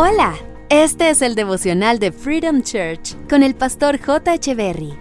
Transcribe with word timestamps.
Hola, 0.00 0.36
este 0.68 1.10
es 1.10 1.22
el 1.22 1.34
devocional 1.34 1.98
de 1.98 2.12
Freedom 2.12 2.62
Church 2.62 3.16
con 3.28 3.42
el 3.42 3.56
pastor 3.56 3.98
J. 4.00 4.36
Berry. 4.54 4.96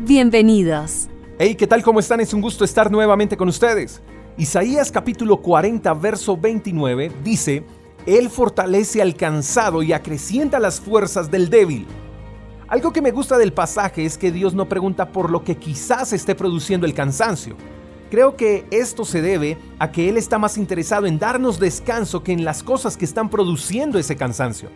Bienvenidos. 0.00 1.08
Hey, 1.38 1.54
¿qué 1.54 1.66
tal? 1.66 1.82
¿Cómo 1.82 2.00
están? 2.00 2.20
Es 2.20 2.34
un 2.34 2.42
gusto 2.42 2.62
estar 2.62 2.90
nuevamente 2.90 3.34
con 3.38 3.48
ustedes. 3.48 4.02
Isaías 4.36 4.92
capítulo 4.92 5.38
40, 5.38 5.90
verso 5.94 6.36
29 6.36 7.12
dice, 7.24 7.64
Él 8.04 8.28
fortalece 8.28 9.00
al 9.00 9.14
cansado 9.14 9.82
y 9.82 9.94
acrecienta 9.94 10.58
las 10.58 10.82
fuerzas 10.82 11.30
del 11.30 11.48
débil. 11.48 11.86
Algo 12.68 12.92
que 12.92 13.00
me 13.00 13.12
gusta 13.12 13.38
del 13.38 13.54
pasaje 13.54 14.04
es 14.04 14.18
que 14.18 14.32
Dios 14.32 14.52
no 14.52 14.68
pregunta 14.68 15.12
por 15.12 15.30
lo 15.30 15.44
que 15.44 15.56
quizás 15.56 16.12
esté 16.12 16.34
produciendo 16.34 16.84
el 16.84 16.92
cansancio. 16.92 17.56
Creo 18.10 18.36
que 18.36 18.66
esto 18.70 19.04
se 19.04 19.20
debe 19.20 19.58
a 19.78 19.90
que 19.90 20.08
Él 20.08 20.16
está 20.16 20.38
más 20.38 20.58
interesado 20.58 21.06
en 21.06 21.18
darnos 21.18 21.58
descanso 21.58 22.22
que 22.22 22.32
en 22.32 22.44
las 22.44 22.62
cosas 22.62 22.96
que 22.96 23.04
están 23.04 23.28
produciendo 23.28 23.98
ese 23.98 24.16
cansancio. 24.16 24.70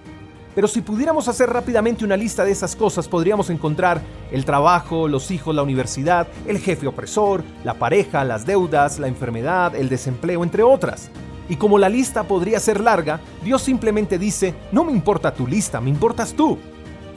Pero 0.54 0.66
si 0.66 0.80
pudiéramos 0.80 1.28
hacer 1.28 1.48
rápidamente 1.48 2.04
una 2.04 2.16
lista 2.16 2.44
de 2.44 2.50
esas 2.50 2.74
cosas, 2.74 3.06
podríamos 3.06 3.50
encontrar 3.50 4.02
el 4.32 4.44
trabajo, 4.44 5.06
los 5.06 5.30
hijos, 5.30 5.54
la 5.54 5.62
universidad, 5.62 6.26
el 6.44 6.58
jefe 6.58 6.88
opresor, 6.88 7.44
la 7.62 7.74
pareja, 7.74 8.24
las 8.24 8.46
deudas, 8.46 8.98
la 8.98 9.06
enfermedad, 9.06 9.76
el 9.76 9.88
desempleo, 9.88 10.42
entre 10.42 10.64
otras. 10.64 11.08
Y 11.48 11.56
como 11.56 11.78
la 11.78 11.88
lista 11.88 12.24
podría 12.24 12.58
ser 12.58 12.80
larga, 12.80 13.20
Dios 13.44 13.62
simplemente 13.62 14.18
dice, 14.18 14.54
no 14.72 14.84
me 14.84 14.92
importa 14.92 15.32
tu 15.32 15.46
lista, 15.46 15.80
me 15.80 15.90
importas 15.90 16.32
tú. 16.32 16.58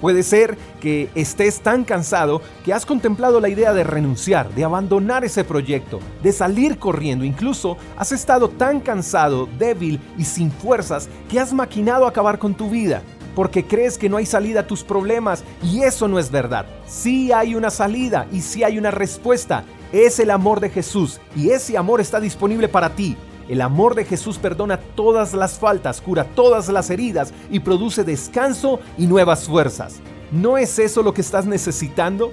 Puede 0.03 0.23
ser 0.23 0.57
que 0.81 1.09
estés 1.15 1.61
tan 1.61 1.85
cansado 1.85 2.41
que 2.65 2.73
has 2.73 2.85
contemplado 2.85 3.39
la 3.39 3.47
idea 3.47 3.71
de 3.71 3.85
renunciar, 3.85 4.53
de 4.53 4.65
abandonar 4.65 5.23
ese 5.23 5.45
proyecto, 5.45 6.01
de 6.21 6.33
salir 6.33 6.77
corriendo. 6.77 7.23
Incluso 7.23 7.77
has 7.95 8.11
estado 8.11 8.49
tan 8.49 8.81
cansado, 8.81 9.47
débil 9.57 10.01
y 10.17 10.25
sin 10.25 10.51
fuerzas 10.51 11.07
que 11.29 11.39
has 11.39 11.53
maquinado 11.53 12.05
acabar 12.05 12.37
con 12.37 12.53
tu 12.53 12.69
vida 12.69 13.01
porque 13.33 13.65
crees 13.65 13.97
que 13.97 14.09
no 14.09 14.17
hay 14.17 14.25
salida 14.25 14.59
a 14.59 14.67
tus 14.67 14.83
problemas 14.83 15.45
y 15.63 15.83
eso 15.83 16.09
no 16.09 16.19
es 16.19 16.29
verdad. 16.29 16.65
Sí 16.85 17.31
hay 17.31 17.55
una 17.55 17.69
salida 17.69 18.27
y 18.29 18.41
sí 18.41 18.65
hay 18.65 18.77
una 18.77 18.91
respuesta. 18.91 19.63
Es 19.93 20.19
el 20.19 20.31
amor 20.31 20.59
de 20.59 20.69
Jesús 20.69 21.21
y 21.33 21.51
ese 21.51 21.77
amor 21.77 22.01
está 22.01 22.19
disponible 22.19 22.67
para 22.67 22.89
ti. 22.89 23.15
El 23.49 23.61
amor 23.61 23.93
de 23.93 24.05
Jesús 24.05 24.37
perdona 24.37 24.77
todas 24.77 25.33
las 25.33 25.59
faltas, 25.59 25.99
cura 25.99 26.23
todas 26.23 26.69
las 26.69 26.89
heridas 26.89 27.33
y 27.51 27.59
produce 27.59 28.03
descanso 28.03 28.79
y 28.97 29.05
nuevas 29.07 29.47
fuerzas. 29.47 29.99
¿No 30.31 30.57
es 30.57 30.79
eso 30.79 31.03
lo 31.03 31.13
que 31.13 31.21
estás 31.21 31.45
necesitando? 31.45 32.31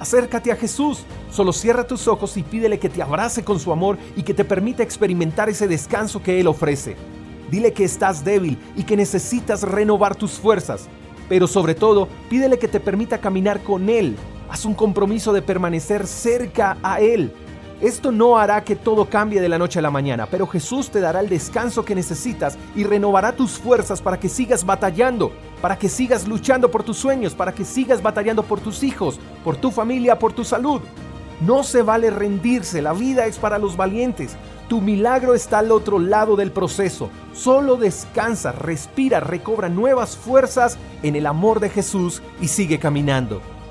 Acércate 0.00 0.50
a 0.50 0.56
Jesús, 0.56 1.04
solo 1.30 1.52
cierra 1.52 1.86
tus 1.86 2.08
ojos 2.08 2.36
y 2.36 2.42
pídele 2.42 2.78
que 2.78 2.88
te 2.88 3.02
abrace 3.02 3.44
con 3.44 3.60
su 3.60 3.72
amor 3.72 3.98
y 4.16 4.22
que 4.22 4.34
te 4.34 4.44
permita 4.44 4.82
experimentar 4.82 5.48
ese 5.48 5.68
descanso 5.68 6.22
que 6.22 6.40
Él 6.40 6.48
ofrece. 6.48 6.96
Dile 7.50 7.72
que 7.72 7.84
estás 7.84 8.24
débil 8.24 8.58
y 8.76 8.82
que 8.82 8.96
necesitas 8.96 9.62
renovar 9.62 10.16
tus 10.16 10.32
fuerzas, 10.32 10.88
pero 11.28 11.46
sobre 11.46 11.74
todo 11.74 12.08
pídele 12.28 12.58
que 12.58 12.68
te 12.68 12.80
permita 12.80 13.18
caminar 13.18 13.62
con 13.62 13.88
Él. 13.88 14.16
Haz 14.50 14.64
un 14.64 14.74
compromiso 14.74 15.32
de 15.32 15.42
permanecer 15.42 16.06
cerca 16.06 16.76
a 16.82 17.00
Él 17.00 17.32
esto 17.80 18.10
no 18.10 18.36
hará 18.36 18.64
que 18.64 18.74
todo 18.74 19.04
cambie 19.08 19.40
de 19.40 19.48
la 19.48 19.56
noche 19.56 19.78
a 19.78 19.82
la 19.82 19.90
mañana, 19.90 20.26
pero 20.26 20.48
Jesús 20.48 20.90
te 20.90 21.00
dará 21.00 21.20
el 21.20 21.28
descanso 21.28 21.84
que 21.84 21.94
necesitas 21.94 22.58
y 22.74 22.82
renovará 22.82 23.30
tus 23.32 23.52
fuerzas 23.52 24.02
para 24.02 24.18
que 24.18 24.28
sigas 24.28 24.66
batallando, 24.66 25.30
para 25.62 25.78
que 25.78 25.88
sigas 25.88 26.26
luchando 26.26 26.72
por 26.72 26.82
tus 26.82 26.96
sueños, 26.96 27.34
para 27.34 27.52
que 27.52 27.64
sigas 27.64 28.02
batallando 28.02 28.42
por 28.42 28.58
tus 28.58 28.82
hijos, 28.82 29.20
por 29.44 29.56
tu 29.56 29.70
familia, 29.70 30.18
por 30.18 30.32
tu 30.32 30.42
salud. 30.42 30.80
No 31.40 31.62
se 31.62 31.82
vale 31.82 32.10
rendirse, 32.10 32.82
la 32.82 32.92
vida 32.92 33.26
es 33.26 33.38
para 33.38 33.58
los 33.58 33.76
valientes. 33.76 34.36
Tu 34.68 34.80
milagro 34.80 35.34
está 35.34 35.60
al 35.60 35.70
otro 35.70 36.00
lado 36.00 36.34
del 36.34 36.50
proceso. 36.50 37.10
Solo 37.32 37.76
descansa, 37.76 38.50
respira, 38.50 39.20
recobra 39.20 39.68
nuevas 39.68 40.16
fuerzas 40.16 40.78
en 41.04 41.14
el 41.14 41.26
amor 41.26 41.60
de 41.60 41.70
Jesús 41.70 42.22
y 42.40 42.48
sigue 42.48 42.80
caminando. 42.80 43.40